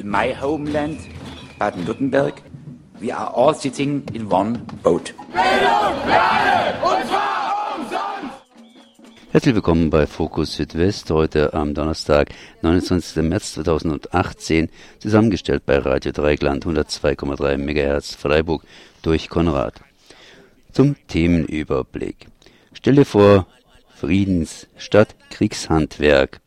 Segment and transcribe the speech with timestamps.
[0.00, 0.98] in my homeland,
[1.58, 2.42] Baden-Württemberg,
[3.00, 5.14] we are all sitting in one boat.
[5.32, 8.36] Bildung alle, und zwar umsonst!
[9.30, 12.30] Herzlich willkommen bei Fokus Südwest, heute am Donnerstag,
[12.62, 13.22] 29.
[13.22, 18.64] März 2018, zusammengestellt bei Radio Dreigland 102,3 MHz Freiburg
[19.02, 19.74] durch Konrad.
[20.72, 22.26] Zum Themenüberblick.
[22.72, 23.46] Stell dir vor,
[23.94, 26.40] Friedens statt Kriegshandwerk.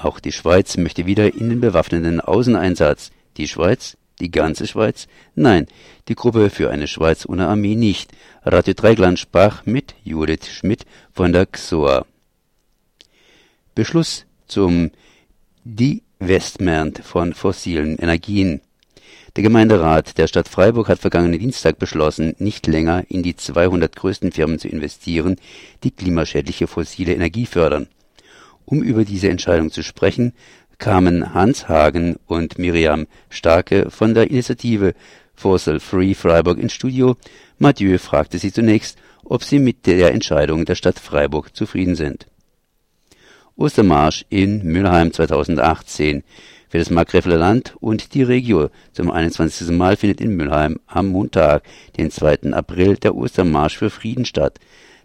[0.00, 3.10] Auch die Schweiz möchte wieder in den bewaffneten Außeneinsatz.
[3.36, 3.96] Die Schweiz?
[4.20, 5.08] Die ganze Schweiz?
[5.34, 5.66] Nein,
[6.06, 8.12] die Gruppe für eine Schweiz ohne Armee nicht.
[8.44, 12.06] Radio Dreigland sprach mit Judith Schmidt von der XOA.
[13.74, 14.90] Beschluss zum
[15.64, 18.60] Divestment von fossilen Energien.
[19.34, 24.32] Der Gemeinderat der Stadt Freiburg hat vergangenen Dienstag beschlossen, nicht länger in die 200 größten
[24.32, 25.36] Firmen zu investieren,
[25.84, 27.88] die klimaschädliche fossile Energie fördern.
[28.70, 30.34] Um über diese Entscheidung zu sprechen,
[30.76, 34.92] kamen Hans Hagen und Miriam Starke von der Initiative
[35.34, 37.16] Fossil Free Freiburg ins Studio.
[37.58, 42.26] Mathieu fragte sie zunächst, ob sie mit der Entscheidung der Stadt Freiburg zufrieden sind.
[43.56, 46.22] Ostermarsch in Mülheim 2018
[46.68, 48.68] für das Markgräfler Land und die Regio.
[48.92, 49.70] Zum 21.
[49.70, 51.62] Mal findet in Mülheim am Montag,
[51.96, 52.52] den 2.
[52.52, 54.58] April, der Ostermarsch für Frieden statt.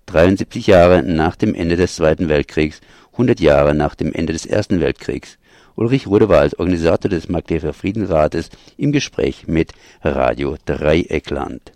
[0.07, 2.81] 73 Jahre nach dem Ende des Zweiten Weltkriegs
[3.13, 5.37] 100 Jahre nach dem Ende des Ersten Weltkriegs.
[5.75, 9.71] Ulrich Rude war als Organisator des Markgräfler Friedenrates im Gespräch mit
[10.03, 11.71] Radio Dreieckland.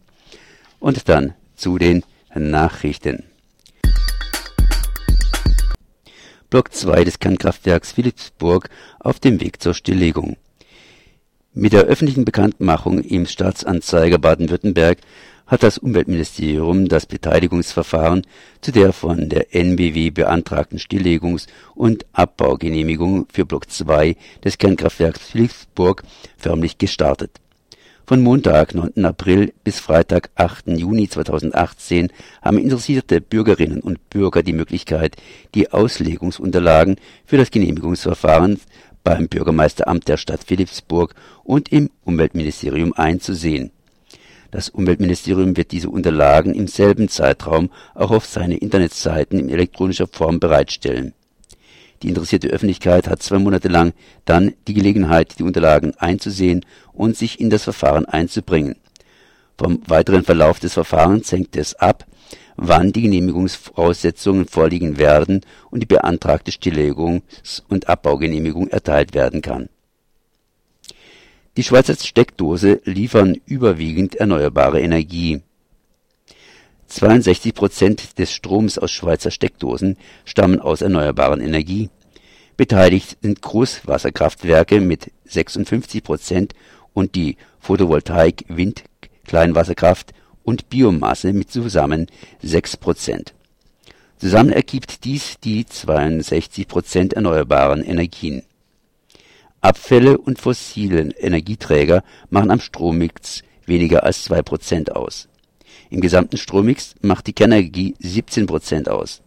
[0.79, 2.03] Und dann zu den
[2.35, 3.23] Nachrichten.
[6.49, 10.37] Block 2 des Kernkraftwerks Philipsburg auf dem Weg zur Stilllegung.
[11.53, 14.99] Mit der öffentlichen Bekanntmachung im Staatsanzeiger Baden-Württemberg
[15.47, 18.27] hat das Umweltministerium das Beteiligungsverfahren
[18.61, 26.03] zu der von der NBW beantragten Stilllegungs- und Abbaugenehmigung für Block 2 des Kernkraftwerks Philipsburg
[26.37, 27.39] förmlich gestartet.
[28.05, 29.03] Von Montag, 9.
[29.03, 30.67] April bis Freitag, 8.
[30.77, 32.09] Juni 2018
[32.41, 35.17] haben interessierte Bürgerinnen und Bürger die Möglichkeit,
[35.55, 38.61] die Auslegungsunterlagen für das Genehmigungsverfahren
[39.03, 43.71] beim Bürgermeisteramt der Stadt Philipsburg und im Umweltministerium einzusehen.
[44.51, 50.39] Das Umweltministerium wird diese Unterlagen im selben Zeitraum auch auf seine Internetseiten in elektronischer Form
[50.39, 51.13] bereitstellen.
[52.01, 53.93] Die interessierte Öffentlichkeit hat zwei Monate lang
[54.25, 58.75] dann die Gelegenheit, die Unterlagen einzusehen und sich in das Verfahren einzubringen.
[59.57, 62.05] Vom weiteren Verlauf des Verfahrens hängt es ab,
[62.55, 65.41] wann die Genehmigungsvoraussetzungen vorliegen werden
[65.71, 69.69] und die beantragte Stilllegungs- und Abbaugenehmigung erteilt werden kann
[71.57, 75.41] die Schweizer Steckdose liefern überwiegend erneuerbare Energie.
[76.85, 81.89] 62 Prozent des Stroms aus Schweizer Steckdosen stammen aus erneuerbaren Energie.
[82.57, 86.53] Beteiligt sind Großwasserkraftwerke mit 56 Prozent
[86.93, 88.83] und die Photovoltaik, Wind,
[89.25, 90.13] Kleinwasserkraft
[90.43, 92.05] und Biomasse mit zusammen
[92.43, 93.33] 6 Prozent.
[94.17, 98.43] Zusammen ergibt dies die 62 Prozent erneuerbaren Energien
[99.61, 105.27] Abfälle und fossile Energieträger machen am Strommix weniger als zwei Prozent aus.
[105.89, 109.21] Im gesamten Strommix macht die Kernenergie 17 Prozent aus.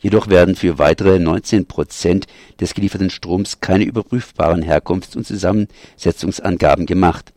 [0.00, 2.26] Jedoch werden für weitere 19 Prozent
[2.60, 7.32] des gelieferten Stroms keine überprüfbaren Herkunfts- und Zusammensetzungsangaben gemacht,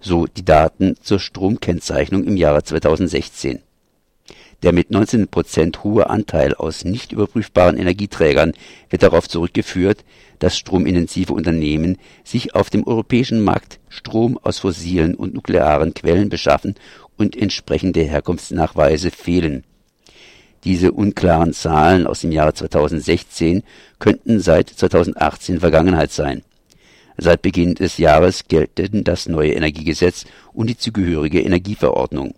[0.00, 3.60] so die Daten zur Stromkennzeichnung im Jahre 2016
[4.62, 8.52] der mit 19 Prozent hohe Anteil aus nicht überprüfbaren Energieträgern
[8.90, 10.04] wird darauf zurückgeführt,
[10.38, 16.74] dass stromintensive Unternehmen sich auf dem europäischen Markt Strom aus fossilen und nuklearen Quellen beschaffen
[17.16, 19.64] und entsprechende Herkunftsnachweise fehlen.
[20.64, 23.62] Diese unklaren Zahlen aus dem Jahre 2016
[23.98, 26.42] könnten seit 2018 Vergangenheit sein.
[27.16, 32.34] Seit Beginn des Jahres gelten das neue Energiegesetz und die zugehörige Energieverordnung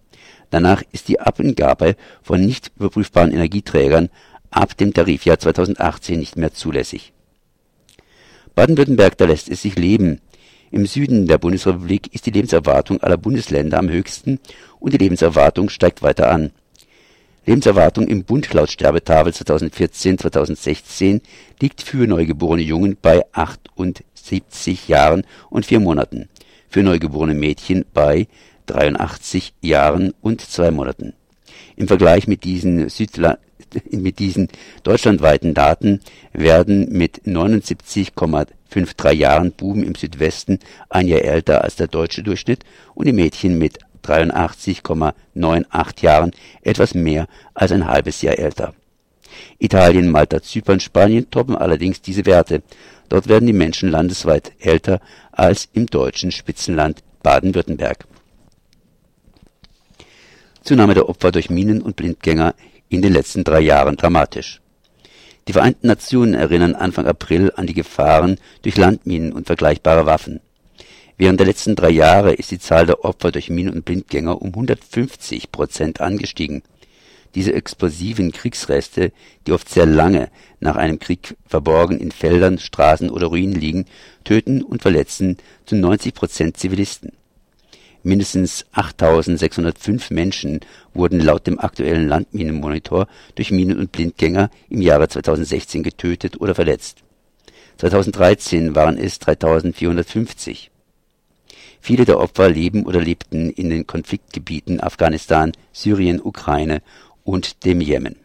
[0.53, 4.11] Danach ist die Abgabe von nicht überprüfbaren Energieträgern
[4.51, 7.15] ab dem Tarifjahr 2018 nicht mehr zulässig.
[8.55, 10.21] Baden-Württemberg, da lässt es sich leben.
[10.71, 14.41] Im Süden der Bundesrepublik ist die Lebenserwartung aller Bundesländer am höchsten
[14.79, 16.51] und die Lebenserwartung steigt weiter an.
[17.47, 21.23] Lebenserwartung im Bund laut Sterbetafel 2014-2016
[21.63, 26.29] liegt für neugeborene Jungen bei 78 Jahren und vier Monaten,
[26.69, 28.29] für neugeborene Mädchen bei
[28.67, 31.15] 83 Jahren und zwei Monaten.
[31.77, 33.39] Im Vergleich mit diesen, Südla
[33.91, 34.49] mit diesen
[34.83, 36.01] deutschlandweiten Daten
[36.33, 42.65] werden mit 79,53 Jahren Buben im Südwesten ein Jahr älter als der deutsche Durchschnitt
[42.95, 46.33] und die Mädchen mit 83,98 Jahren
[46.63, 48.75] etwas mehr als ein halbes Jahr älter.
[49.59, 52.63] Italien, Malta, Zypern, Spanien toppen allerdings diese Werte.
[53.09, 55.01] Dort werden die Menschen landesweit älter
[55.31, 58.07] als im deutschen Spitzenland Baden-Württemberg.
[60.63, 62.55] Zunahme der Opfer durch Minen und Blindgänger
[62.89, 64.61] in den letzten drei Jahren dramatisch.
[65.49, 70.41] Die Vereinten Nationen erinnern Anfang April an die Gefahren durch Landminen und vergleichbare Waffen.
[71.19, 74.49] Während der letzten drei Jahre ist die Zahl der Opfer durch Minen und Blindgänger um
[74.49, 76.63] 150 Prozent angestiegen.
[77.35, 79.11] Diese explosiven Kriegsreste,
[79.47, 80.31] die oft sehr lange
[80.61, 83.87] nach einem Krieg verborgen in Feldern, Straßen oder Ruinen liegen,
[84.23, 87.13] töten und verletzen zu 90 Prozent Zivilisten.
[88.05, 90.61] Mindestens 8.605 Menschen
[90.93, 93.07] wurden laut dem aktuellen Landminenmonitor
[93.37, 96.99] durch Minen- und Blindgänger im Jahre 2016 getötet oder verletzt.
[97.79, 100.69] 2013 waren es 3.450.
[101.81, 106.83] Viele der Opfer leben oder lebten in den Konfliktgebieten Afghanistan, Syrien, Ukraine
[107.25, 108.17] und dem Jemen.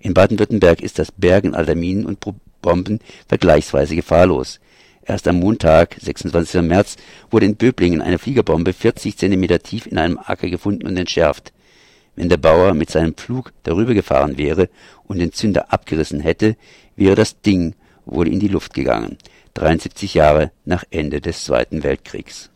[0.00, 2.24] In Baden-Württemberg ist das Bergen alter Minen und
[2.62, 4.60] Bomben vergleichsweise gefahrlos.
[5.08, 6.62] Erst am Montag, 26.
[6.62, 6.96] März,
[7.30, 11.52] wurde in Böblingen eine Fliegerbombe 40 Zentimeter tief in einem Acker gefunden und entschärft.
[12.16, 14.68] Wenn der Bauer mit seinem Pflug darüber gefahren wäre
[15.04, 16.56] und den Zünder abgerissen hätte,
[16.96, 19.16] wäre das Ding wohl in die Luft gegangen.
[19.54, 22.50] 73 Jahre nach Ende des Zweiten Weltkriegs.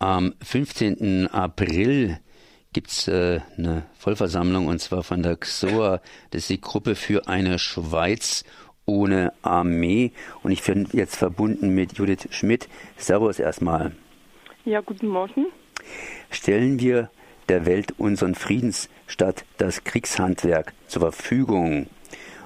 [0.00, 1.28] Am 15.
[1.28, 2.18] April
[2.72, 6.00] gibt's äh, eine Vollversammlung und zwar von der XOA.
[6.30, 8.44] Das ist die Gruppe für eine Schweiz
[8.86, 10.12] ohne Armee.
[10.42, 12.68] Und ich bin jetzt verbunden mit Judith Schmidt.
[12.96, 13.92] Servus erstmal.
[14.64, 15.46] Ja, guten Morgen.
[16.30, 17.10] Stellen wir
[17.48, 21.88] der Welt unseren Friedens statt das Kriegshandwerk zur Verfügung.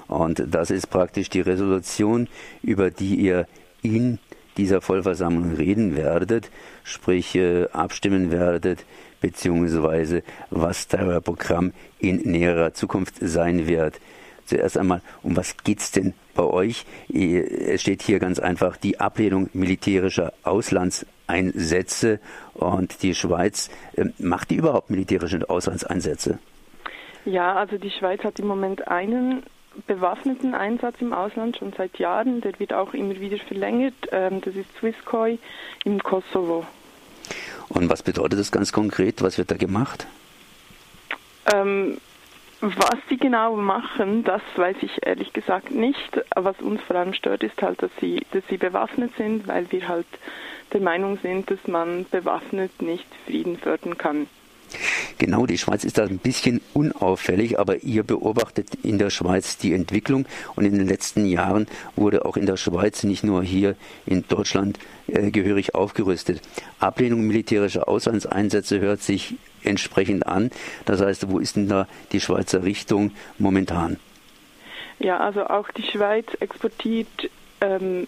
[0.07, 2.27] Und das ist praktisch die Resolution,
[2.61, 3.47] über die ihr
[3.81, 4.19] in
[4.57, 6.49] dieser Vollversammlung reden werdet,
[6.83, 8.85] sprich äh, abstimmen werdet
[9.21, 13.99] beziehungsweise was euer Programm in näherer Zukunft sein wird.
[14.45, 16.85] Zuerst einmal, um was geht's denn bei euch?
[17.09, 22.19] Es steht hier ganz einfach die Ablehnung militärischer Auslandseinsätze
[22.53, 26.39] und die Schweiz ähm, macht die überhaupt militärische Auslandseinsätze?
[27.25, 29.43] Ja, also die Schweiz hat im Moment einen
[29.85, 32.41] bewaffneten Einsatz im Ausland schon seit Jahren.
[32.41, 33.93] Der wird auch immer wieder verlängert.
[34.11, 35.37] Ähm, das ist Swisscoi
[35.83, 36.65] im Kosovo.
[37.69, 39.21] Und was bedeutet das ganz konkret?
[39.21, 40.07] Was wird da gemacht?
[41.53, 41.97] Ähm,
[42.61, 46.21] was sie genau machen, das weiß ich ehrlich gesagt nicht.
[46.35, 49.87] Was uns vor allem stört, ist halt, dass sie, dass sie bewaffnet sind, weil wir
[49.87, 50.07] halt
[50.73, 54.27] der Meinung sind, dass man bewaffnet nicht Frieden fördern kann.
[55.17, 59.73] Genau, die Schweiz ist da ein bisschen unauffällig, aber ihr beobachtet in der Schweiz die
[59.73, 60.25] Entwicklung
[60.55, 63.75] und in den letzten Jahren wurde auch in der Schweiz, nicht nur hier
[64.05, 66.41] in Deutschland, äh, gehörig aufgerüstet.
[66.79, 70.51] Ablehnung militärischer Auslandseinsätze hört sich entsprechend an.
[70.85, 73.97] Das heißt, wo ist denn da die Schweizer Richtung momentan?
[74.99, 77.29] Ja, also auch die Schweiz exportiert
[77.61, 78.07] ähm,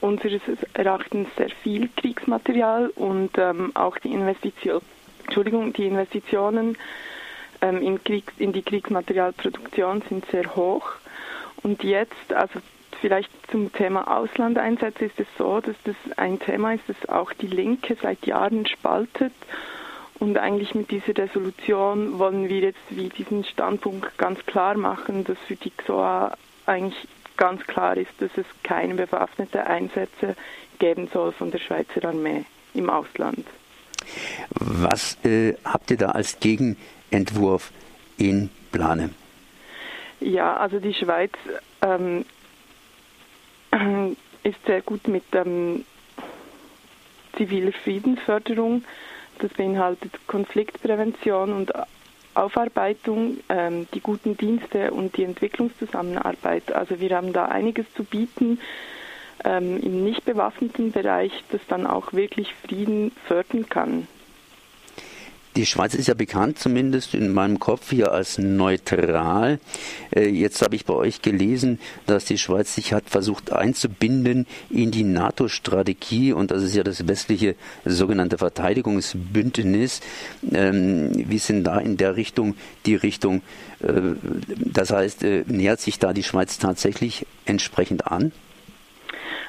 [0.00, 0.42] unseres
[0.74, 4.80] Erachtens sehr viel Kriegsmaterial und ähm, auch die Investition
[5.30, 6.76] Entschuldigung, die Investitionen
[7.60, 10.90] ähm, in, Kriegs-, in die Kriegsmaterialproduktion sind sehr hoch.
[11.62, 12.58] Und jetzt, also
[13.00, 17.46] vielleicht zum Thema Auslandeinsätze ist es so, dass das ein Thema ist, das auch die
[17.46, 19.32] Linke seit Jahren spaltet.
[20.18, 25.38] Und eigentlich mit dieser Resolution wollen wir jetzt wie diesen Standpunkt ganz klar machen, dass
[25.46, 30.34] für die XOA eigentlich ganz klar ist, dass es keine bewaffneten Einsätze
[30.80, 33.46] geben soll von der Schweizer Armee im Ausland.
[34.50, 37.72] Was äh, habt ihr da als Gegenentwurf
[38.18, 39.10] in Plane?
[40.20, 41.32] Ja, also die Schweiz
[41.82, 42.24] ähm,
[44.42, 45.84] ist sehr gut mit ähm,
[47.36, 48.84] ziviler Friedensförderung.
[49.38, 51.72] Das beinhaltet Konfliktprävention und
[52.34, 56.72] Aufarbeitung, ähm, die guten Dienste und die Entwicklungszusammenarbeit.
[56.72, 58.60] Also wir haben da einiges zu bieten
[59.44, 64.06] ähm, im nicht bewaffneten Bereich, das dann auch wirklich Frieden fördern kann.
[65.56, 69.58] Die Schweiz ist ja bekannt, zumindest in meinem Kopf hier, als neutral.
[70.14, 74.92] Äh, jetzt habe ich bei euch gelesen, dass die Schweiz sich hat versucht einzubinden in
[74.92, 80.02] die NATO-Strategie und das ist ja das westliche sogenannte Verteidigungsbündnis.
[80.52, 82.54] Ähm, wie sind da in der Richtung
[82.86, 83.42] die Richtung?
[83.80, 84.14] Äh,
[84.56, 88.30] das heißt, äh, nähert sich da die Schweiz tatsächlich entsprechend an?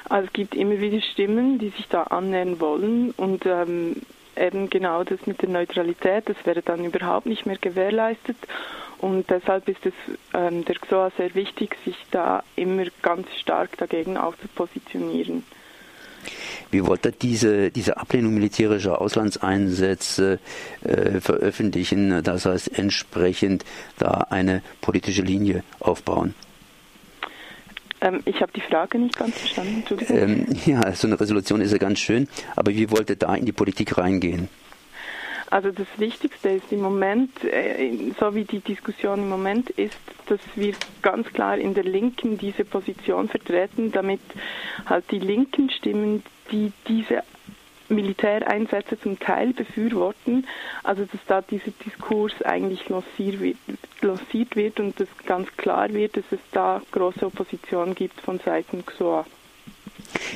[0.08, 3.96] Also es gibt immer wieder Stimmen, die sich da annähern wollen und ähm,
[4.36, 8.36] eben genau das mit der Neutralität, das wäre dann überhaupt nicht mehr gewährleistet
[8.98, 9.92] und deshalb ist es
[10.32, 15.42] ähm, der XOA sehr wichtig, sich da immer ganz stark dagegen auch zu positionieren.
[16.70, 20.38] Wie wollte diese, diese Ablehnung militärischer Auslandseinsätze
[20.84, 23.64] äh, veröffentlichen, das heißt entsprechend
[23.98, 26.34] da eine politische Linie aufbauen?
[28.02, 29.84] Ähm, ich habe die Frage nicht ganz verstanden.
[30.08, 33.52] Ähm, ja, so eine Resolution ist ja ganz schön, aber wie wollte da in die
[33.52, 34.48] Politik reingehen?
[35.50, 40.40] Also das Wichtigste ist im Moment, äh, so wie die Diskussion im Moment ist, dass
[40.54, 44.20] wir ganz klar in der Linken diese Position vertreten, damit
[44.86, 47.22] halt die linken Stimmen, die diese
[47.92, 50.46] Militäreinsätze zum Teil befürworten,
[50.82, 56.40] also dass da dieser Diskurs eigentlich lanciert wird, und dass ganz klar wird, dass es
[56.52, 59.24] da große Opposition gibt von Seiten XOA.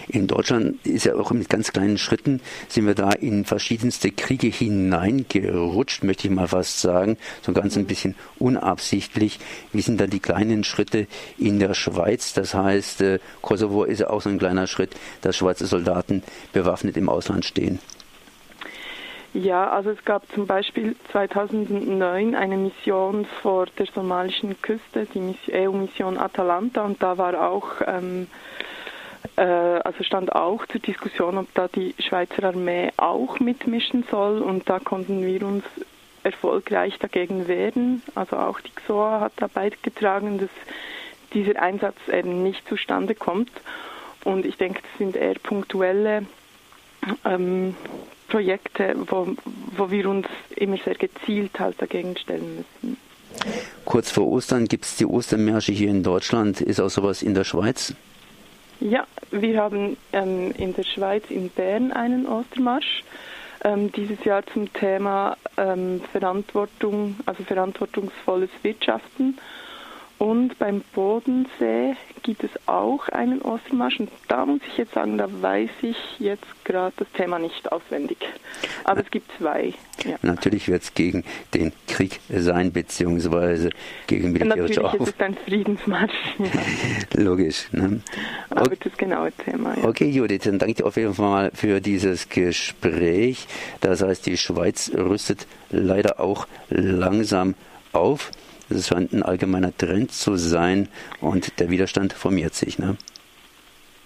[0.08, 4.48] In Deutschland ist ja auch mit ganz kleinen Schritten sind wir da in verschiedenste Kriege
[4.48, 9.38] hineingerutscht, möchte ich mal fast sagen, so ganz ein bisschen unabsichtlich.
[9.72, 11.06] Wie sind da die kleinen Schritte
[11.38, 12.32] in der Schweiz?
[12.34, 16.96] Das heißt, äh, Kosovo ist ja auch so ein kleiner Schritt, dass Schweizer Soldaten bewaffnet
[16.96, 17.78] im Ausland stehen.
[19.34, 26.16] Ja, also es gab zum Beispiel 2009 eine Mission vor der somalischen Küste, die EU-Mission
[26.16, 28.56] Atalanta, und da war auch ähm, äh,
[29.42, 34.78] also stand auch zur Diskussion, ob da die Schweizer Armee auch mitmischen soll und da
[34.78, 35.64] konnten wir uns
[36.22, 38.02] erfolgreich dagegen wehren.
[38.14, 40.50] Also auch die XOA hat da beigetragen, dass
[41.32, 43.50] dieser Einsatz eben nicht zustande kommt.
[44.24, 46.26] Und ich denke, das sind eher punktuelle
[47.24, 47.76] ähm,
[48.28, 49.28] Projekte, wo,
[49.76, 50.26] wo wir uns
[50.56, 52.96] immer sehr gezielt halt dagegen stellen müssen.
[53.84, 56.60] Kurz vor Ostern gibt es die Ostermärsche hier in Deutschland.
[56.60, 57.94] Ist auch sowas in der Schweiz?
[58.80, 63.04] Ja, wir haben ähm, in der Schweiz in Bern einen Ostermarsch.
[63.64, 69.38] Ähm, dieses Jahr zum Thema ähm, Verantwortung, also verantwortungsvolles Wirtschaften.
[70.18, 74.00] Und beim Bodensee gibt es auch einen Ostermarsch.
[74.00, 78.16] Und da muss ich jetzt sagen, da weiß ich jetzt gerade das Thema nicht auswendig.
[78.84, 79.74] Aber es gibt zwei.
[80.04, 80.16] Ja.
[80.22, 83.70] Natürlich wird es gegen den Krieg sein, beziehungsweise
[84.06, 86.12] gegen militärische Natürlich ist es ein Friedensmarsch.
[86.46, 87.22] Ja.
[87.22, 87.68] Logisch.
[87.72, 88.00] Ne?
[88.50, 88.76] Aber okay.
[88.82, 89.76] das genaue Thema.
[89.76, 89.84] Ja.
[89.84, 93.46] Okay, Judith, dann danke ich dir auf jeden Fall für dieses Gespräch.
[93.80, 97.54] Das heißt, die Schweiz rüstet leider auch langsam
[97.92, 98.30] auf.
[98.68, 100.88] Es scheint ein allgemeiner Trend zu sein
[101.20, 102.78] und der Widerstand formiert sich.
[102.78, 102.96] Ne?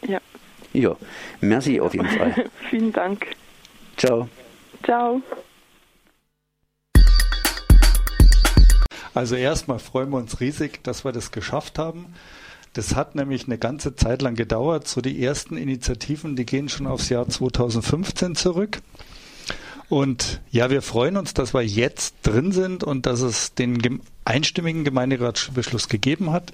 [0.07, 0.21] Ja.
[0.73, 0.97] Ja,
[1.41, 2.51] merci auf jeden Fall.
[2.71, 3.27] Vielen Dank.
[3.97, 4.29] Ciao.
[4.85, 5.21] Ciao.
[9.15, 12.15] Also erstmal freuen wir uns riesig, dass wir das geschafft haben.
[12.73, 14.87] Das hat nämlich eine ganze Zeit lang gedauert.
[14.87, 18.81] So die ersten Initiativen, die gehen schon aufs Jahr 2015 zurück.
[19.91, 24.85] Und ja, wir freuen uns, dass wir jetzt drin sind und dass es den einstimmigen
[24.85, 26.53] Gemeinderatsbeschluss gegeben hat.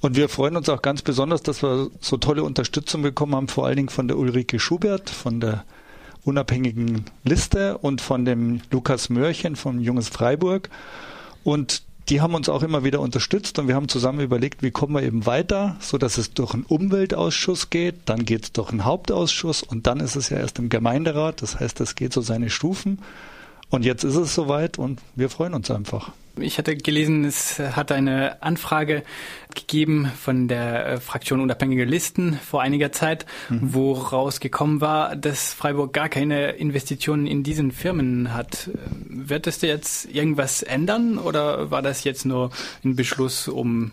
[0.00, 3.66] Und wir freuen uns auch ganz besonders, dass wir so tolle Unterstützung bekommen haben, vor
[3.66, 5.64] allen Dingen von der Ulrike Schubert, von der
[6.22, 10.70] unabhängigen Liste und von dem Lukas Mörchen vom Junges Freiburg.
[11.42, 14.94] Und die haben uns auch immer wieder unterstützt und wir haben zusammen überlegt, wie kommen
[14.94, 18.84] wir eben weiter, so dass es durch einen Umweltausschuss geht, dann geht es durch einen
[18.84, 21.42] Hauptausschuss und dann ist es ja erst im Gemeinderat.
[21.42, 22.98] Das heißt, das geht so seine Stufen.
[23.70, 26.12] Und jetzt ist es soweit und wir freuen uns einfach.
[26.38, 29.02] Ich hatte gelesen, es hat eine Anfrage
[29.54, 33.72] gegeben von der äh, Fraktion Unabhängige Listen vor einiger Zeit, mhm.
[33.72, 38.70] woraus gekommen war, dass Freiburg gar keine Investitionen in diesen Firmen hat.
[39.08, 42.50] Wird es jetzt irgendwas ändern oder war das jetzt nur
[42.84, 43.92] ein Beschluss, um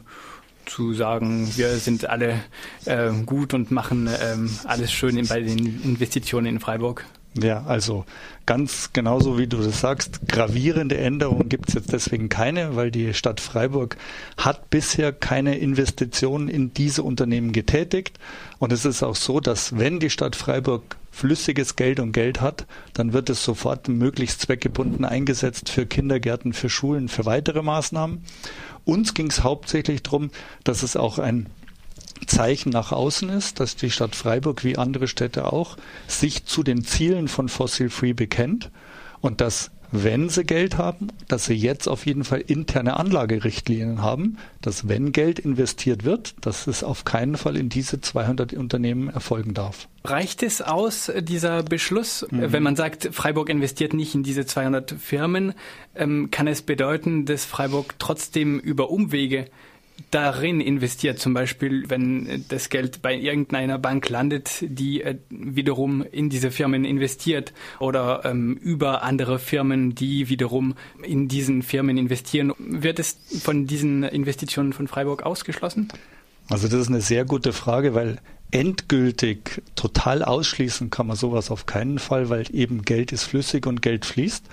[0.66, 2.42] zu sagen, wir sind alle
[2.86, 7.06] äh, gut und machen ähm, alles schön bei den Investitionen in Freiburg?
[7.42, 8.06] Ja, also
[8.46, 13.16] ganz genauso wie du das sagst, gravierende Änderungen gibt es jetzt deswegen keine, weil die
[13.16, 13.98] Stadt Freiburg
[14.38, 18.20] hat bisher keine Investitionen in diese Unternehmen getätigt.
[18.60, 22.68] Und es ist auch so, dass wenn die Stadt Freiburg flüssiges Geld und Geld hat,
[22.94, 28.24] dann wird es sofort möglichst zweckgebunden eingesetzt für Kindergärten, für Schulen, für weitere Maßnahmen.
[28.86, 30.30] Uns ging es hauptsächlich darum,
[30.64, 31.48] dass es auch ein
[32.26, 35.78] Zeichen nach außen ist, dass die Stadt Freiburg wie andere Städte auch
[36.08, 38.72] sich zu den Zielen von Fossil Free bekennt
[39.22, 44.38] und dass wenn sie Geld haben, dass sie jetzt auf jeden Fall interne Anlagerichtlinien haben,
[44.60, 49.54] dass wenn Geld investiert wird, dass es auf keinen Fall in diese 200 Unternehmen erfolgen
[49.54, 49.88] darf.
[50.04, 52.26] Reicht es aus, dieser Beschluss?
[52.32, 52.52] Mhm.
[52.52, 55.54] Wenn man sagt, Freiburg investiert nicht in diese 200 Firmen,
[55.94, 59.46] ähm, kann es bedeuten, dass Freiburg trotzdem über Umwege
[60.12, 66.30] darin investiert, zum Beispiel, wenn das Geld bei irgendeiner Bank landet, die äh, wiederum in
[66.30, 72.54] diese Firmen investiert oder ähm, über andere Firmen, die wiederum in diesen Firmen investieren.
[72.58, 75.90] Wird es von diesen Investitionen von Freiburg ausgeschlossen?
[76.50, 78.20] Also das ist eine sehr gute Frage, weil
[78.52, 83.82] endgültig total ausschließen kann man sowas auf keinen Fall, weil eben Geld ist flüssig und
[83.82, 84.46] Geld fließt.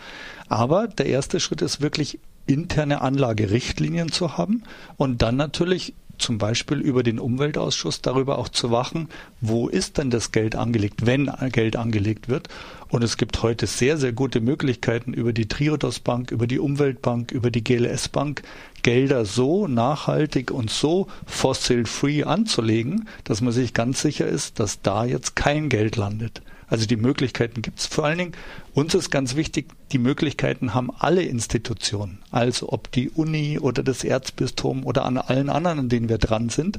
[0.49, 4.63] Aber der erste Schritt ist wirklich interne Anlagerichtlinien zu haben
[4.97, 9.09] und dann natürlich zum Beispiel über den Umweltausschuss darüber auch zu wachen,
[9.41, 12.49] wo ist denn das Geld angelegt, wenn Geld angelegt wird.
[12.89, 17.33] Und es gibt heute sehr, sehr gute Möglichkeiten über die Triodos Bank, über die Umweltbank,
[17.33, 18.43] über die GLS Bank,
[18.83, 25.05] Gelder so nachhaltig und so fossil-free anzulegen, dass man sich ganz sicher ist, dass da
[25.05, 26.43] jetzt kein Geld landet.
[26.71, 27.87] Also die Möglichkeiten gibt es.
[27.87, 28.33] Vor allen Dingen,
[28.73, 32.21] uns ist ganz wichtig, die Möglichkeiten haben alle Institutionen.
[32.31, 36.49] Also ob die Uni oder das Erzbistum oder an allen anderen, an denen wir dran
[36.49, 36.79] sind,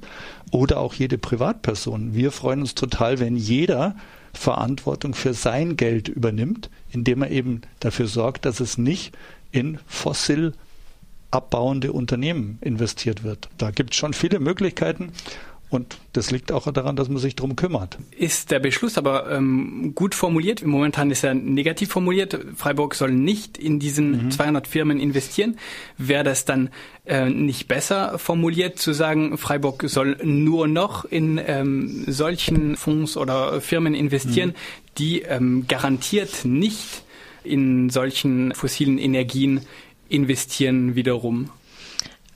[0.49, 2.15] oder auch jede Privatperson.
[2.15, 3.95] Wir freuen uns total, wenn jeder
[4.33, 9.13] Verantwortung für sein Geld übernimmt, indem er eben dafür sorgt, dass es nicht
[9.51, 10.53] in fossil
[11.31, 13.49] abbauende Unternehmen investiert wird.
[13.57, 15.11] Da gibt es schon viele Möglichkeiten
[15.71, 17.97] und das liegt auch daran, dass man sich darum kümmert.
[18.17, 20.65] Ist der Beschluss aber ähm, gut formuliert?
[20.65, 22.37] Momentan ist er negativ formuliert.
[22.57, 24.31] Freiburg soll nicht in diesen mhm.
[24.31, 25.57] 200 Firmen investieren.
[25.97, 26.71] Wäre das dann
[27.05, 33.61] äh, nicht besser formuliert, zu sagen, Freiburg soll nur noch in ähm, solchen Fonds oder
[33.61, 34.55] Firmen investieren, mhm.
[34.97, 37.03] die ähm, garantiert nicht
[37.45, 39.61] in solchen fossilen Energien
[40.09, 41.49] investieren wiederum?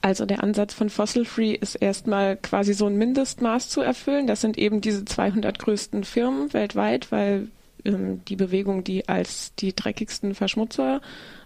[0.05, 4.27] Also der Ansatz von Fossil Free ist erstmal quasi so ein Mindestmaß zu erfüllen.
[4.27, 7.47] Das sind eben diese 200 größten Firmen weltweit, weil
[7.85, 11.01] ähm, die Bewegung die als die dreckigsten Verschmutzer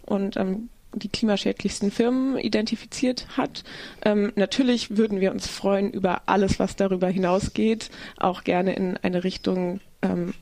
[0.06, 3.63] und ähm, die klimaschädlichsten Firmen identifiziert hat.
[4.04, 9.24] Ähm, natürlich würden wir uns freuen über alles, was darüber hinausgeht, auch gerne in eine
[9.24, 10.34] Richtung ähm,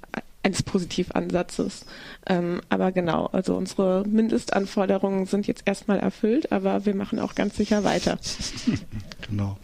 [0.48, 1.86] eines Positivansatzes.
[2.26, 7.58] Ähm, aber genau, also unsere Mindestanforderungen sind jetzt erstmal erfüllt, aber wir machen auch ganz
[7.58, 8.18] sicher weiter.
[9.30, 9.58] genau.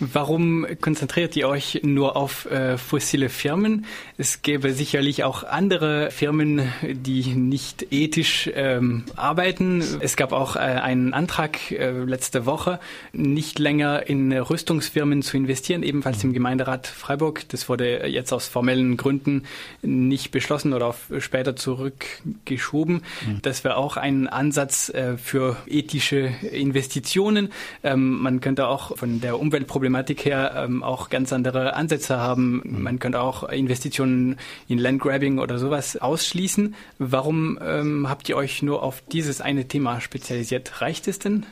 [0.00, 3.84] Warum konzentriert ihr euch nur auf äh, fossile Firmen?
[4.16, 9.84] Es gäbe sicherlich auch andere Firmen, die nicht ethisch ähm, arbeiten.
[10.00, 12.80] Es gab auch äh, einen Antrag äh, letzte Woche,
[13.12, 17.46] nicht länger in Rüstungsfirmen zu investieren, ebenfalls im Gemeinderat Freiburg.
[17.50, 19.44] Das wurde jetzt aus formellen Gründen
[19.82, 23.02] nicht beschlossen oder auf später zurückgeschoben.
[23.26, 23.42] Mhm.
[23.42, 27.52] Das wäre auch ein Ansatz äh, für ethische Investitionen.
[27.82, 32.62] Ähm, man könnte auch von der Umweltproblematik Problematik her ähm, auch ganz andere Ansätze haben.
[32.64, 32.82] Mhm.
[32.82, 34.36] Man könnte auch Investitionen
[34.68, 36.76] in Landgrabbing oder sowas ausschließen.
[36.98, 40.80] Warum ähm, habt ihr euch nur auf dieses eine Thema spezialisiert?
[40.80, 41.44] Reicht es denn?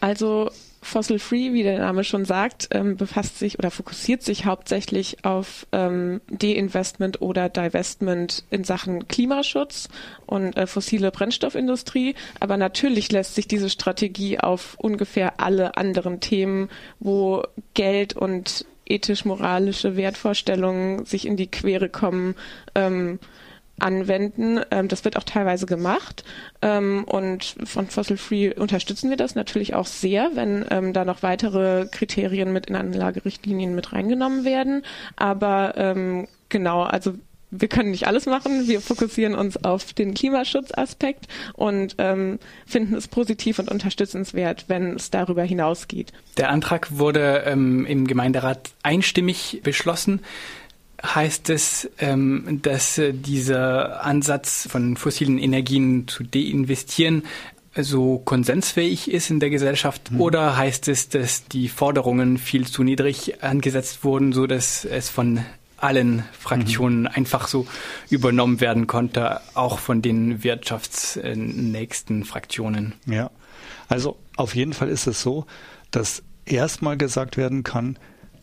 [0.00, 5.24] Also Fossil Free, wie der Name schon sagt, ähm, befasst sich oder fokussiert sich hauptsächlich
[5.24, 9.88] auf ähm, Deinvestment oder Divestment in Sachen Klimaschutz
[10.26, 12.14] und äh, fossile Brennstoffindustrie.
[12.40, 16.68] Aber natürlich lässt sich diese Strategie auf ungefähr alle anderen Themen,
[17.00, 17.42] wo
[17.74, 22.34] Geld und ethisch-moralische Wertvorstellungen sich in die Quere kommen,
[22.74, 23.18] ähm,
[23.80, 24.60] anwenden.
[24.70, 26.24] Ähm, das wird auch teilweise gemacht.
[26.62, 31.22] Ähm, und von Fossil Free unterstützen wir das natürlich auch sehr, wenn ähm, da noch
[31.22, 34.82] weitere Kriterien mit in Anlagerichtlinien mit reingenommen werden.
[35.16, 37.14] Aber ähm, genau, also
[37.50, 38.68] wir können nicht alles machen.
[38.68, 45.10] Wir fokussieren uns auf den Klimaschutzaspekt und ähm, finden es positiv und unterstützenswert, wenn es
[45.10, 46.12] darüber hinausgeht.
[46.36, 50.20] Der Antrag wurde ähm, im Gemeinderat einstimmig beschlossen
[51.02, 57.24] heißt es, ähm, dass äh, dieser Ansatz von fossilen Energien zu deinvestieren
[57.76, 60.20] so konsensfähig ist in der Gesellschaft mhm.
[60.20, 65.44] oder heißt es, dass die Forderungen viel zu niedrig angesetzt wurden, so dass es von
[65.76, 67.08] allen Fraktionen mhm.
[67.08, 67.66] einfach so
[68.10, 72.94] übernommen werden konnte, auch von den wirtschaftsnächsten Fraktionen?
[73.06, 73.30] Ja,
[73.88, 75.46] also auf jeden Fall ist es so,
[75.90, 77.98] dass erstmal gesagt werden kann,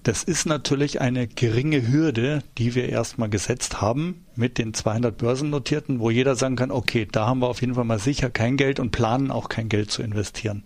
[0.05, 5.99] das ist natürlich eine geringe Hürde, die wir erstmal gesetzt haben mit den 200 Börsennotierten,
[5.99, 8.79] wo jeder sagen kann, okay, da haben wir auf jeden Fall mal sicher kein Geld
[8.79, 10.63] und planen auch kein Geld zu investieren.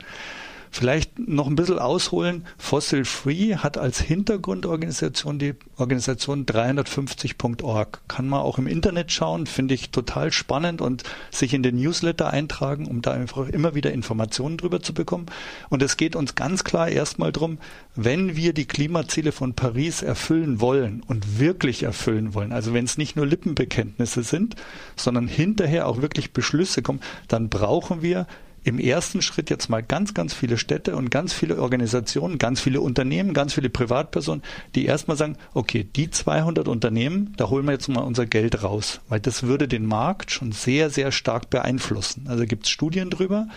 [0.72, 2.46] Vielleicht noch ein bisschen ausholen.
[2.58, 8.02] Fossil Free hat als Hintergrundorganisation die Organisation 350.org.
[8.08, 12.30] Kann man auch im Internet schauen, finde ich total spannend und sich in den Newsletter
[12.30, 15.26] eintragen, um da einfach immer wieder Informationen drüber zu bekommen.
[15.70, 17.58] Und es geht uns ganz klar erstmal drum,
[17.96, 22.98] wenn wir die Klimaziele von Paris erfüllen wollen und wirklich erfüllen wollen, also wenn es
[22.98, 24.56] nicht nur Lippenbekenntnisse sind,
[24.96, 28.28] sondern hinterher auch wirklich Beschlüsse kommen, dann brauchen wir
[28.64, 32.82] im ersten Schritt jetzt mal ganz, ganz viele Städte und ganz viele Organisationen, ganz viele
[32.82, 34.44] Unternehmen, ganz viele Privatpersonen,
[34.76, 39.02] die erstmal sagen, okay, die 200 Unternehmen, da holen wir jetzt mal unser Geld raus,
[39.10, 42.28] weil das würde den Markt schon sehr, sehr stark beeinflussen.
[42.28, 43.48] Also gibt es Studien drüber,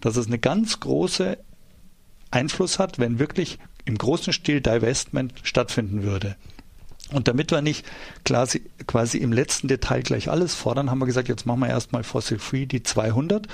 [0.00, 1.38] dass es eine ganz große
[2.30, 6.36] Einfluss hat, wenn wirklich im großen Stil Divestment stattfinden würde.
[7.12, 7.86] Und damit wir nicht
[8.24, 12.04] quasi, quasi im letzten Detail gleich alles fordern, haben wir gesagt, jetzt machen wir erstmal
[12.04, 13.46] Fossil Free die 200.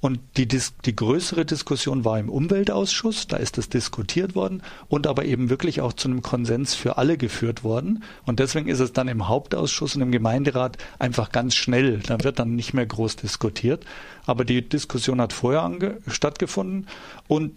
[0.00, 5.26] Und die, die größere Diskussion war im Umweltausschuss, da ist es diskutiert worden und aber
[5.26, 8.02] eben wirklich auch zu einem Konsens für alle geführt worden.
[8.24, 11.98] Und deswegen ist es dann im Hauptausschuss und im Gemeinderat einfach ganz schnell.
[11.98, 13.84] Da wird dann nicht mehr groß diskutiert.
[14.26, 16.88] Aber die Diskussion hat vorher stattgefunden
[17.28, 17.52] und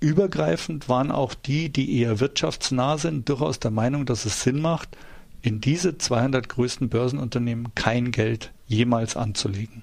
[0.00, 4.96] Übergreifend waren auch die, die eher wirtschaftsnah sind, durchaus der Meinung, dass es Sinn macht,
[5.42, 9.82] in diese 200 größten Börsenunternehmen kein Geld jemals anzulegen.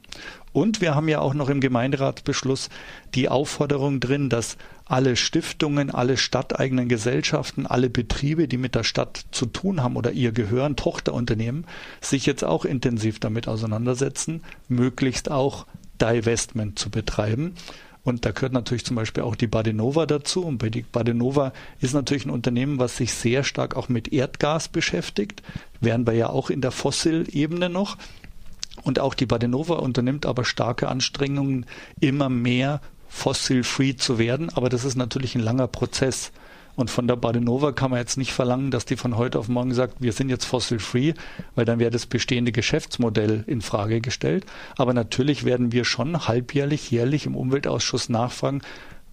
[0.54, 2.70] Und wir haben ja auch noch im Gemeinderatsbeschluss
[3.14, 9.26] die Aufforderung drin, dass alle Stiftungen, alle stadteigenen Gesellschaften, alle Betriebe, die mit der Stadt
[9.32, 11.66] zu tun haben oder ihr gehören, Tochterunternehmen,
[12.00, 15.66] sich jetzt auch intensiv damit auseinandersetzen, möglichst auch
[16.00, 17.56] Divestment zu betreiben.
[18.06, 20.46] Und da gehört natürlich zum Beispiel auch die Badenova dazu.
[20.46, 24.68] Und bei die Badenova ist natürlich ein Unternehmen, was sich sehr stark auch mit Erdgas
[24.68, 25.42] beschäftigt.
[25.82, 27.98] Wären wir ja auch in der Fossilebene noch.
[28.84, 31.66] Und auch die Badenova unternimmt aber starke Anstrengungen,
[32.00, 34.52] immer mehr fossil-free zu werden.
[34.52, 36.32] Aber das ist natürlich ein langer Prozess.
[36.76, 39.74] Und von der Badenova kann man jetzt nicht verlangen, dass die von heute auf morgen
[39.74, 41.14] sagt, wir sind jetzt fossil-free,
[41.56, 44.46] weil dann wäre das bestehende Geschäftsmodell in Frage gestellt.
[44.78, 48.62] Aber natürlich werden wir schon halbjährlich, jährlich im Umweltausschuss nachfragen,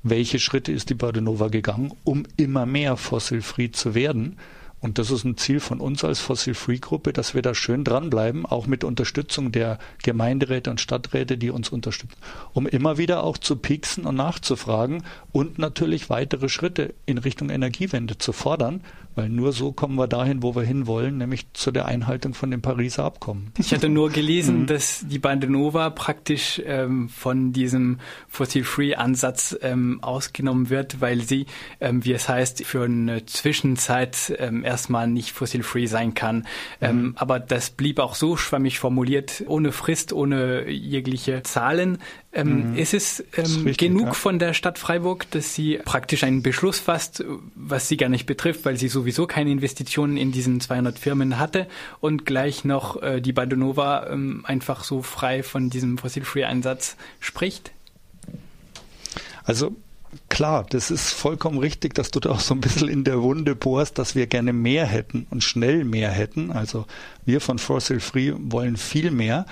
[0.03, 4.37] welche Schritte ist die Badenova gegangen, um immer mehr fossil-free zu werden.
[4.83, 8.67] Und das ist ein Ziel von uns als Fossil-Free-Gruppe, dass wir da schön dranbleiben, auch
[8.67, 12.19] mit Unterstützung der Gemeinderäte und Stadträte, die uns unterstützen,
[12.53, 18.19] um immer wieder auch zu pieksen und nachzufragen und natürlich weitere Schritte in Richtung Energiewende
[18.19, 18.83] zu fordern,
[19.15, 22.63] weil nur so kommen wir dahin, wo wir hinwollen, nämlich zu der Einhaltung von dem
[22.63, 23.53] Pariser Abkommen.
[23.59, 24.67] Ich hatte nur gelesen, mhm.
[24.67, 27.99] dass die Bandenova praktisch ähm, von diesem
[28.29, 31.47] Fossil-Free-Ansatz ähm, ausgenommen wird, weil sie,
[31.81, 36.47] ähm, wie es heißt, für eine Zwischenzeit ähm, erstmal nicht fossil-free sein kann.
[36.81, 37.13] Ähm, mhm.
[37.17, 41.99] aber das blieb auch so schwammig formuliert, ohne Frist, ohne jegliche Zahlen.
[42.35, 42.79] Ähm, mhm.
[42.79, 44.13] Ist es ähm, ist richtig, genug ja.
[44.15, 47.23] von der Stadt Freiburg, dass sie praktisch einen Beschluss fasst,
[47.55, 51.67] was sie gar nicht betrifft, weil sie sowieso keine Investitionen in diesen 200 Firmen hatte
[52.01, 57.73] und gleich noch äh, die Badonova ähm, einfach so frei von diesem Fossil-Free-Einsatz spricht?
[59.45, 59.77] Also
[60.29, 63.55] klar, das ist vollkommen richtig, dass du da auch so ein bisschen in der Wunde
[63.55, 66.51] bohrst, dass wir gerne mehr hätten und schnell mehr hätten.
[66.51, 66.87] Also
[67.27, 69.45] wir von Fossil Free wollen viel mehr.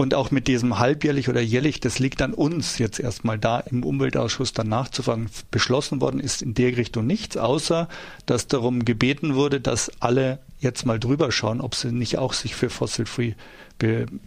[0.00, 3.84] Und auch mit diesem halbjährlich oder jährlich, das liegt an uns jetzt erstmal da im
[3.84, 5.28] Umweltausschuss dann nachzufragen.
[5.50, 7.86] Beschlossen worden ist in der Richtung nichts, außer
[8.24, 12.54] dass darum gebeten wurde, dass alle jetzt mal drüber schauen, ob sie nicht auch sich
[12.54, 13.34] für Fossil Free,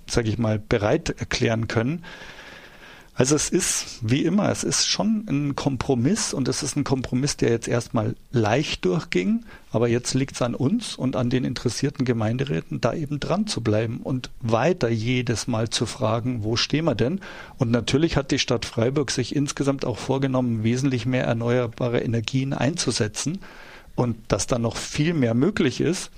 [0.05, 2.03] sage ich mal, bereit erklären können.
[3.15, 7.37] Also es ist, wie immer, es ist schon ein Kompromiss und es ist ein Kompromiss,
[7.37, 12.05] der jetzt erstmal leicht durchging, aber jetzt liegt es an uns und an den interessierten
[12.05, 16.95] Gemeinderäten, da eben dran zu bleiben und weiter jedes Mal zu fragen, wo stehen wir
[16.95, 17.21] denn?
[17.59, 23.39] Und natürlich hat die Stadt Freiburg sich insgesamt auch vorgenommen, wesentlich mehr erneuerbare Energien einzusetzen
[23.93, 26.09] und dass da noch viel mehr möglich ist,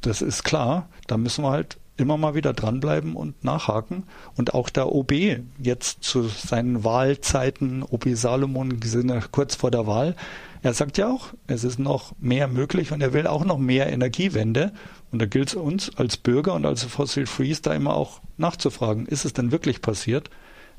[0.00, 4.04] das ist klar, da müssen wir halt immer mal wieder dranbleiben und nachhaken.
[4.36, 5.12] Und auch der OB
[5.58, 10.14] jetzt zu seinen Wahlzeiten, OB Salomon, sind ja kurz vor der Wahl,
[10.62, 13.92] er sagt ja auch, es ist noch mehr möglich und er will auch noch mehr
[13.92, 14.72] Energiewende.
[15.12, 19.06] Und da gilt es uns als Bürger und als Fossil Freeze da immer auch nachzufragen,
[19.06, 20.28] ist es denn wirklich passiert,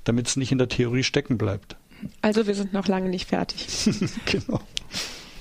[0.04, 1.78] damit es nicht in der Theorie stecken bleibt.
[2.22, 3.90] Also wir sind noch lange nicht fertig.
[4.26, 4.60] genau.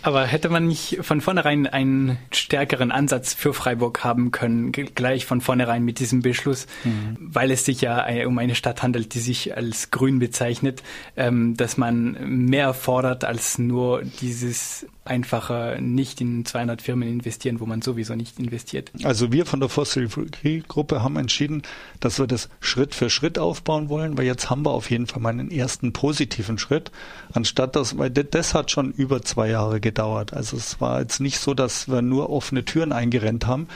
[0.06, 5.40] Aber hätte man nicht von vornherein einen stärkeren Ansatz für Freiburg haben können, gleich von
[5.40, 7.16] vornherein mit diesem Beschluss, mhm.
[7.18, 10.84] weil es sich ja um eine Stadt handelt, die sich als grün bezeichnet,
[11.16, 12.12] ähm, dass man
[12.46, 18.38] mehr fordert als nur dieses einfacher nicht in 200 Firmen investieren, wo man sowieso nicht
[18.38, 18.90] investiert.
[19.04, 21.62] Also wir von der Fossil Free Gruppe haben entschieden,
[22.00, 25.22] dass wir das Schritt für Schritt aufbauen wollen, weil jetzt haben wir auf jeden Fall
[25.22, 26.90] mal einen ersten positiven Schritt,
[27.32, 30.32] anstatt dass, weil das hat schon über zwei Jahre gedauert.
[30.32, 33.68] Also es war jetzt nicht so, dass wir nur offene Türen eingerennt haben,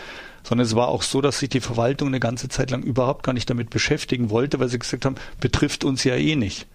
[0.42, 3.32] sondern es war auch so, dass sich die Verwaltung eine ganze Zeit lang überhaupt gar
[3.32, 6.66] nicht damit beschäftigen wollte, weil sie gesagt haben, betrifft uns ja eh nicht,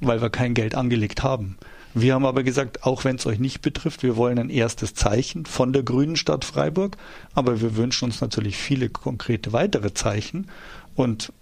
[0.00, 1.56] weil wir kein Geld angelegt haben.
[1.94, 5.44] Wir haben aber gesagt, auch wenn es euch nicht betrifft, wir wollen ein erstes Zeichen
[5.44, 6.96] von der Grünen Stadt Freiburg,
[7.34, 10.48] aber wir wünschen uns natürlich viele konkrete weitere Zeichen.
[10.94, 11.32] Und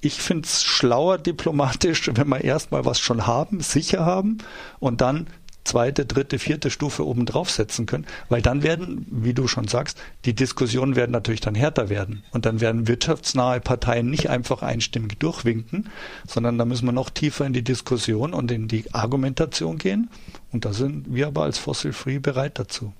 [0.00, 4.38] ich finde es schlauer diplomatisch, wenn wir erstmal was schon haben, sicher haben
[4.78, 5.26] und dann
[5.68, 10.34] zweite, dritte, vierte Stufe oben draufsetzen können, weil dann werden, wie du schon sagst, die
[10.34, 15.90] Diskussionen werden natürlich dann härter werden und dann werden wirtschaftsnahe Parteien nicht einfach einstimmig durchwinken,
[16.26, 20.08] sondern da müssen wir noch tiefer in die Diskussion und in die Argumentation gehen
[20.52, 22.92] und da sind wir aber als Fossil Free bereit dazu.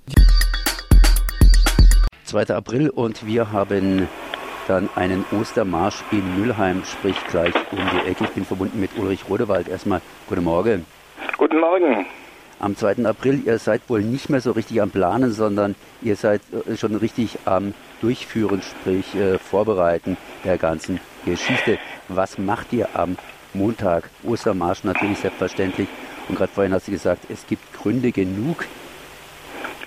[2.25, 2.49] 2.
[2.49, 4.07] April und wir haben
[4.67, 8.25] dann einen Ostermarsch in Mülheim, sprich gleich um die Ecke.
[8.25, 9.67] Ich bin verbunden mit Ulrich Rodewald.
[9.67, 10.85] Erstmal guten Morgen.
[11.39, 12.05] Guten Morgen.
[12.59, 13.05] Am 2.
[13.05, 16.95] April, ihr seid wohl nicht mehr so richtig am Planen, sondern ihr seid äh, schon
[16.95, 21.77] richtig am Durchführen, sprich äh, Vorbereiten der ganzen Geschichte.
[22.09, 23.17] Was macht ihr am
[23.53, 24.09] Montag?
[24.23, 25.87] Ostermarsch natürlich selbstverständlich.
[26.27, 28.65] Und gerade vorhin hast du gesagt, es gibt Gründe genug,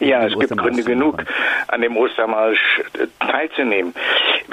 [0.01, 1.23] ja, es gibt Gründe genug,
[1.69, 2.83] an dem Ostermarsch
[3.21, 3.95] teilzunehmen.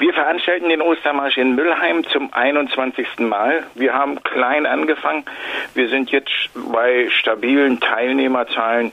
[0.00, 3.18] Wir veranstalten den Ostermarsch in Müllheim zum 21.
[3.18, 3.64] Mal.
[3.74, 5.26] Wir haben klein angefangen.
[5.74, 8.92] Wir sind jetzt bei stabilen Teilnehmerzahlen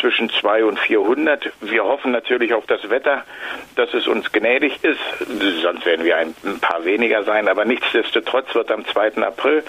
[0.00, 1.52] zwischen 200 und 400.
[1.60, 3.22] Wir hoffen natürlich auf das Wetter,
[3.76, 4.98] dass es uns gnädig ist.
[5.62, 7.46] Sonst werden wir ein paar weniger sein.
[7.46, 9.22] Aber nichtsdestotrotz wird am 2.
[9.22, 9.62] April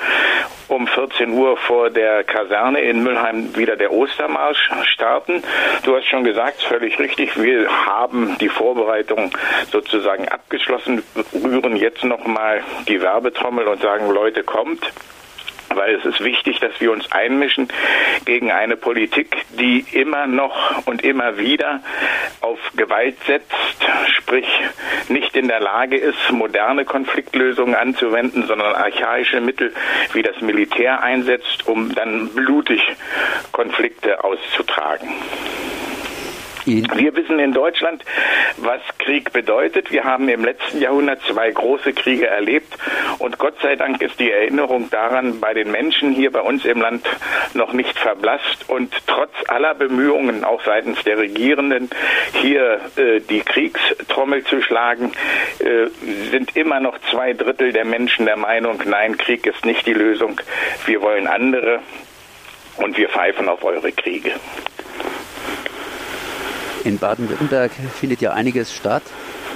[0.67, 5.44] um 14 Uhr vor der Kaserne in Müllheim wieder der Ostermarsch starten.
[5.84, 7.39] Du hast schon gesagt, völlig richtig.
[7.39, 9.32] Wir haben die Vorbereitung
[9.70, 10.70] sozusagen abgeschlossen,
[11.34, 14.91] rühren jetzt nochmal die Werbetrommel und sagen, Leute, kommt
[15.75, 17.67] weil es ist wichtig, dass wir uns einmischen
[18.25, 21.81] gegen eine Politik, die immer noch und immer wieder
[22.41, 23.53] auf Gewalt setzt,
[24.07, 24.47] sprich
[25.10, 29.73] nicht in der Lage ist, moderne Konfliktlösungen anzuwenden, sondern archaische Mittel
[30.13, 32.81] wie das Militär einsetzt, um dann blutig
[33.51, 35.10] Konflikte auszutragen.
[36.65, 38.04] Wir wissen in Deutschland,
[38.58, 39.91] was Krieg bedeutet.
[39.91, 42.78] Wir haben im letzten Jahrhundert zwei große Kriege erlebt
[43.19, 46.80] und Gott sei Dank ist die Erinnerung daran bei den Menschen hier bei uns im
[46.80, 47.06] Land
[47.54, 51.89] noch nicht verblasst und trotz aller Bemühungen auch seitens der Regierenden
[52.34, 55.12] hier äh, die Kriegstrommel zu schlagen,
[55.60, 55.88] äh,
[56.30, 60.39] sind immer noch zwei Drittel der Menschen der Meinung, nein, Krieg ist nicht die Lösung.
[60.86, 61.80] Wir wollen andere
[62.78, 64.32] und wir pfeifen auf eure Kriege.
[66.84, 69.04] In Baden-Württemberg findet ja einiges statt.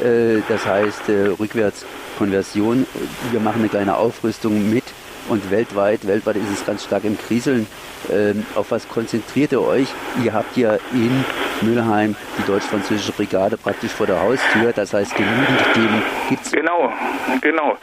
[0.04, 2.86] Äh, das heißt, äh, Rückwärtskonversion.
[3.32, 4.84] Wir machen eine kleine Aufrüstung mit
[5.28, 7.68] und weltweit, weltweit ist es ganz stark im Kriseln.
[8.12, 9.88] Ähm, auf was konzentriert ihr euch?
[10.24, 11.26] Ihr habt ja in
[11.62, 14.72] Mülheim die deutsch-französische Brigade praktisch vor der Haustür.
[14.74, 16.52] Das heißt, genügend Themen gibt es.
[16.52, 16.94] Genau,
[17.42, 17.78] genau.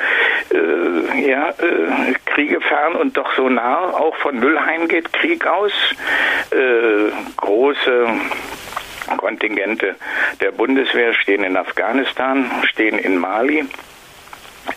[0.53, 3.91] Äh, ja, äh, Kriege fern und doch so nah.
[3.91, 5.73] Auch von Mülheim geht Krieg aus.
[6.51, 8.07] Äh, große
[9.17, 9.97] Kontingente
[10.41, 13.65] der Bundeswehr stehen in Afghanistan, stehen in Mali.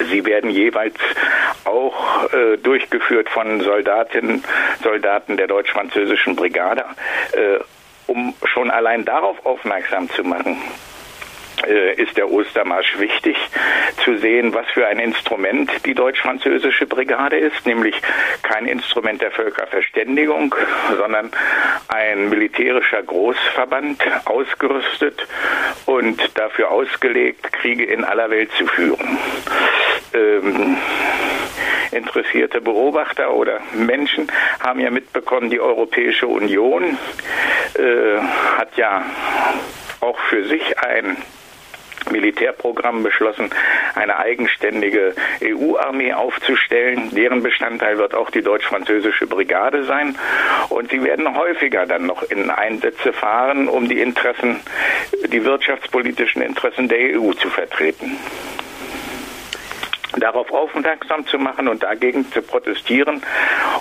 [0.09, 0.95] Sie werden jeweils
[1.63, 4.43] auch äh, durchgeführt von Soldatinnen,
[4.83, 6.85] Soldaten der deutsch-französischen Brigade,
[7.33, 7.59] äh,
[8.07, 10.57] um schon allein darauf aufmerksam zu machen,
[11.97, 13.37] ist der Ostermarsch wichtig
[14.03, 17.95] zu sehen, was für ein Instrument die deutsch-französische Brigade ist, nämlich
[18.43, 20.53] kein Instrument der Völkerverständigung,
[20.97, 21.31] sondern
[21.87, 25.27] ein militärischer Großverband, ausgerüstet
[25.85, 29.17] und dafür ausgelegt, Kriege in aller Welt zu führen.
[30.13, 30.77] Ähm,
[31.91, 36.97] interessierte Beobachter oder Menschen haben ja mitbekommen, die Europäische Union
[37.75, 38.19] äh,
[38.57, 39.05] hat ja
[40.01, 41.17] auch für sich ein
[42.11, 43.49] Militärprogramm beschlossen,
[43.95, 47.13] eine eigenständige EU-Armee aufzustellen.
[47.15, 50.17] Deren Bestandteil wird auch die deutsch-französische Brigade sein.
[50.69, 54.59] Und sie werden häufiger dann noch in Einsätze fahren, um die Interessen,
[55.27, 58.17] die wirtschaftspolitischen Interessen der EU zu vertreten
[60.17, 63.21] darauf aufmerksam zu machen und dagegen zu protestieren.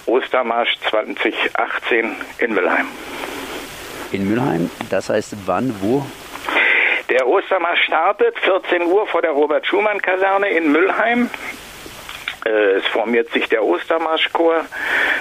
[0.06, 2.87] Ostermarsch 2018 in Mülheim.
[4.12, 6.04] In Mülheim, das heißt wann, wo?
[7.10, 11.28] Der Ostermarsch startet 14 Uhr vor der Robert-Schumann-Kaserne in Müllheim.
[12.46, 14.64] Äh, es formiert sich der Ostermarschchor.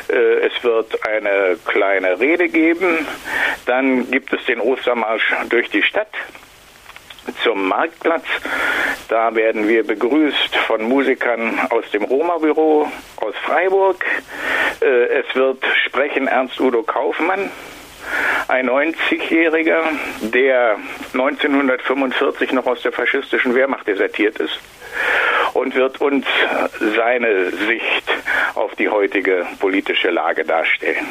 [0.08, 3.06] Äh, es wird eine kleine Rede geben.
[3.66, 6.08] Dann gibt es den Ostermarsch durch die Stadt
[7.44, 8.26] zum Marktplatz.
[9.10, 14.06] Da werden wir begrüßt von Musikern aus dem Roma-Büro aus Freiburg.
[14.82, 17.52] Äh, es wird sprechen Ernst Udo Kaufmann
[18.48, 19.82] ein 90-Jähriger,
[20.22, 20.78] der
[21.14, 24.60] 1945 noch aus der faschistischen Wehrmacht desertiert ist
[25.54, 26.26] und wird uns
[26.96, 28.12] seine Sicht
[28.56, 31.06] auf die heutige politische Lage darstellen.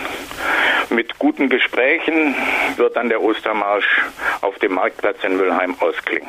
[0.91, 2.35] Mit guten Gesprächen
[2.77, 4.03] wird dann der Ostermarsch
[4.41, 6.29] auf dem Marktplatz in Mülheim ausklingen.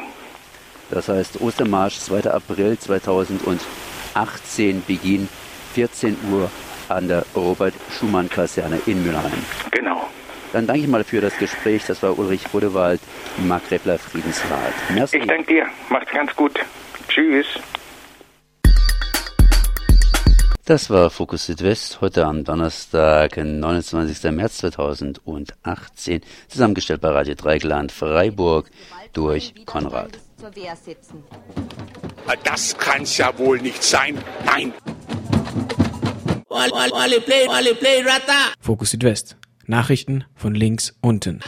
[0.89, 2.29] Das heißt Ostermarsch 2.
[2.29, 5.27] April 2018 Beginn
[5.73, 6.51] 14 Uhr
[6.89, 9.31] an der Robert-Schumann-Kaserne in Mülheim.
[9.71, 10.07] Genau.
[10.53, 11.83] Dann danke ich mal für das Gespräch.
[11.87, 13.01] Das war Ulrich Rodewald,
[13.37, 14.73] Markgräfler Friedensrat.
[14.93, 15.17] Merci.
[15.17, 15.65] Ich danke dir.
[15.89, 16.59] Macht's ganz gut.
[17.07, 17.47] Tschüss.
[20.65, 24.31] Das war Fokus Südwest heute am Donnerstag, 29.
[24.31, 28.69] März 2018, zusammengestellt bei Radio Dreigland Freiburg
[29.11, 30.19] durch Konrad.
[32.43, 34.17] Das kann's ja wohl nicht sein.
[34.45, 34.71] Nein.
[38.61, 39.35] Fokus Südwest.
[39.65, 41.39] Nachrichten von links unten.